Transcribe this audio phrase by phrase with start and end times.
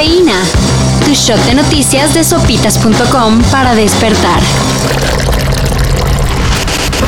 [0.00, 0.32] Cafeína.
[1.04, 4.40] Tu shot de noticias de sopitas.com para despertar.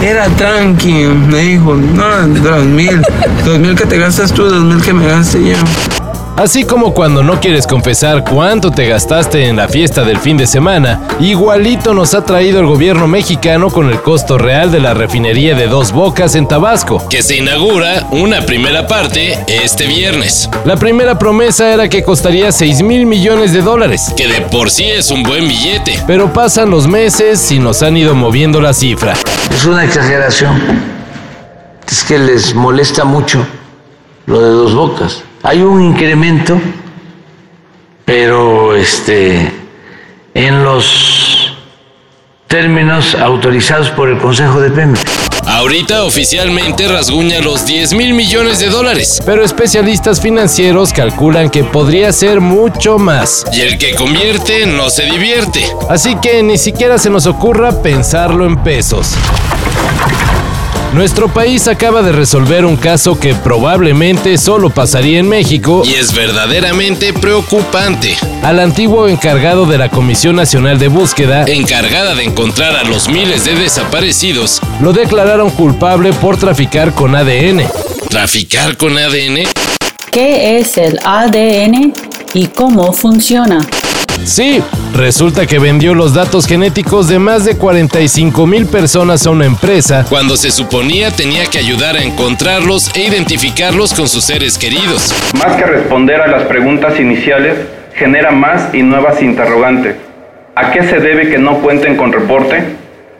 [0.03, 3.01] Era tranqui, me dijo, no, dos mil,
[3.47, 6.02] dos mil que te gastas tú, dos mil que me gaste yo.
[6.37, 10.47] Así como cuando no quieres confesar cuánto te gastaste en la fiesta del fin de
[10.47, 15.55] semana, igualito nos ha traído el gobierno mexicano con el costo real de la refinería
[15.55, 20.49] de Dos Bocas en Tabasco, que se inaugura una primera parte este viernes.
[20.65, 24.85] La primera promesa era que costaría 6 mil millones de dólares, que de por sí
[24.85, 29.15] es un buen billete, pero pasan los meses y nos han ido moviendo la cifra.
[29.51, 30.61] Es una exageración.
[31.87, 33.47] Es que les molesta mucho
[34.25, 35.23] lo de Dos Bocas.
[35.45, 36.61] Hay un incremento,
[38.05, 39.53] pero este,
[40.35, 41.57] en los
[42.47, 45.03] términos autorizados por el Consejo de Pemex.
[45.45, 52.13] Ahorita oficialmente rasguña los 10 mil millones de dólares, pero especialistas financieros calculan que podría
[52.13, 53.45] ser mucho más.
[53.53, 55.65] Y el que convierte no se divierte.
[55.91, 59.17] Así que ni siquiera se nos ocurra pensarlo en pesos.
[60.93, 66.15] Nuestro país acaba de resolver un caso que probablemente solo pasaría en México y es
[66.15, 68.15] verdaderamente preocupante.
[68.43, 73.47] Al antiguo encargado de la Comisión Nacional de Búsqueda, encargada de encontrar a los miles
[73.47, 77.63] de desaparecidos, lo declararon culpable por traficar con ADN.
[78.11, 79.45] ¿Traficar con ADN?
[80.11, 81.95] ¿Qué es el ADN
[82.35, 83.67] y cómo funciona?
[84.25, 84.63] Sí,
[84.95, 90.07] resulta que vendió los datos genéticos de más de 45 mil personas a una empresa
[90.09, 95.13] cuando se suponía tenía que ayudar a encontrarlos e identificarlos con sus seres queridos.
[95.39, 97.57] Más que responder a las preguntas iniciales,
[97.95, 99.97] genera más y nuevas interrogantes.
[100.55, 102.77] ¿A qué se debe que no cuenten con reporte?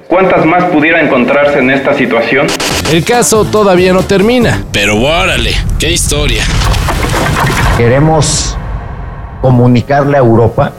[0.07, 2.47] ¿Cuántas más pudiera encontrarse en esta situación?
[2.91, 6.45] El caso todavía no termina, pero órale, qué historia.
[7.77, 8.57] Queremos
[9.41, 10.73] comunicarle a Europa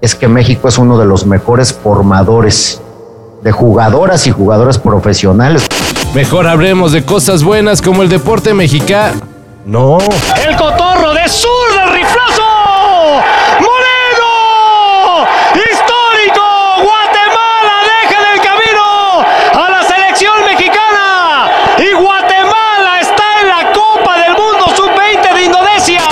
[0.00, 2.80] es que México es uno de los mejores formadores
[3.42, 5.66] de jugadoras y jugadores profesionales.
[6.14, 9.20] Mejor hablemos de cosas buenas como el deporte mexicano.
[9.64, 9.98] No.
[10.46, 12.42] El cotorro de zurda, riflazo.
[13.60, 15.26] ¡Moreno!
[15.54, 16.42] ¡Histórico!
[16.82, 18.84] Guatemala deja en el camino
[19.54, 21.50] a la selección mexicana.
[21.78, 26.02] Y Guatemala está en la Copa del Mundo Sub-20 de Indonesia.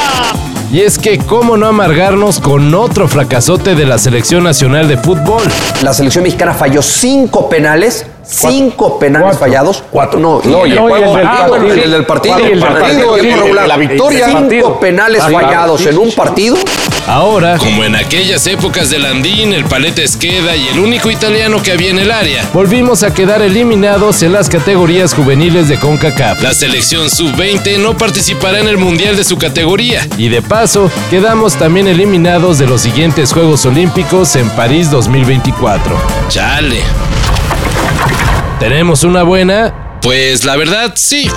[0.78, 5.42] Y es que cómo no amargarnos con otro fracasote de la selección nacional de fútbol.
[5.82, 8.06] La selección mexicana falló cinco penales.
[8.30, 9.82] Cinco penales fallados.
[9.90, 10.20] Cuatro.
[10.20, 11.64] No, No, y el juego- ah, del partido.
[11.64, 13.66] Sí, el el del partido, partido, el sí, regular.
[13.68, 14.26] la victoria.
[14.26, 14.80] Cinco Partido.
[14.80, 15.96] penales Ah, fallados claro.
[15.96, 16.56] en un partido.
[17.06, 21.72] Ahora, como en aquellas épocas de Landín, el Paleta Esqueda y el único italiano que
[21.72, 26.42] había en el área, volvimos a quedar eliminados en las categorías juveniles de CONCACAF.
[26.42, 31.54] La selección sub-20 no participará en el mundial de su categoría y de paso quedamos
[31.56, 35.96] también eliminados de los siguientes Juegos Olímpicos en París 2024.
[36.28, 36.82] Chale.
[38.60, 39.72] ¿Tenemos una buena?
[40.02, 41.30] Pues la verdad sí.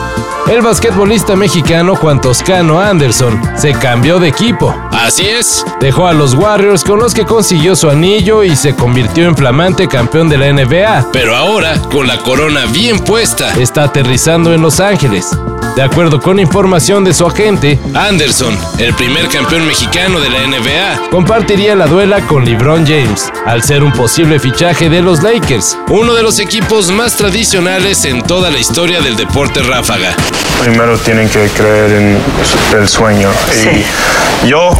[0.49, 4.75] El basquetbolista mexicano Juan Toscano Anderson se cambió de equipo.
[4.91, 5.65] Así es.
[5.79, 9.87] Dejó a los Warriors con los que consiguió su anillo y se convirtió en flamante
[9.87, 11.11] campeón de la NBA.
[11.13, 15.29] Pero ahora, con la corona bien puesta, está aterrizando en Los Ángeles.
[15.75, 21.09] De acuerdo con información de su agente, Anderson, el primer campeón mexicano de la NBA,
[21.09, 26.13] compartiría la duela con LeBron James, al ser un posible fichaje de los Lakers, uno
[26.13, 30.13] de los equipos más tradicionales en toda la historia del deporte ráfaga.
[30.61, 32.17] Primero tienen que creer en
[32.77, 33.29] el sueño.
[34.43, 34.71] Y yo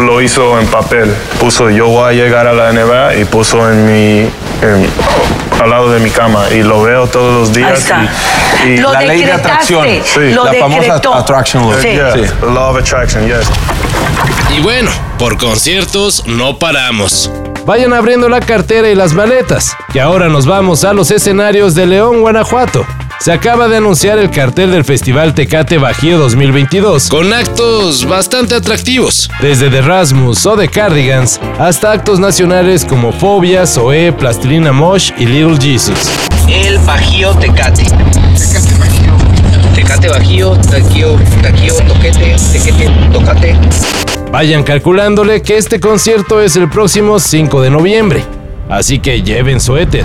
[0.00, 1.12] lo hizo en papel.
[1.40, 4.86] Puso yo voy a llegar a la NBA y puso en mi en-
[5.62, 7.70] al lado de mi cama y lo veo todos los días.
[7.70, 8.66] Ahí está.
[8.66, 9.86] Y, y Lo la ley de atracción.
[10.04, 10.32] Sí.
[10.32, 11.74] lo la famosa attraction law.
[11.80, 11.88] Sí.
[11.88, 12.20] Yeah, Sí.
[12.40, 13.48] the law of attraction, yes.
[14.56, 17.30] Y bueno, por conciertos no paramos.
[17.66, 21.86] Vayan abriendo la cartera y las maletas, que ahora nos vamos a los escenarios de
[21.86, 22.84] León, Guanajuato.
[23.20, 29.30] Se acaba de anunciar el cartel del Festival Tecate Bajío 2022, con actos bastante atractivos,
[29.40, 35.24] desde The Rasmus o The Cardigans, hasta actos nacionales como Fobia, Zoé, Plastilina Mosh y
[35.26, 36.10] Little Jesus.
[36.48, 37.84] El Bajío Tecate.
[37.84, 39.16] Tecate Bajío.
[39.74, 43.58] Tecate Bajío, Taquío, Taquío, Toquete, Tequete, Tocate.
[44.30, 48.24] Vayan calculándole que este concierto es el próximo 5 de noviembre,
[48.68, 50.04] así que lleven su éter.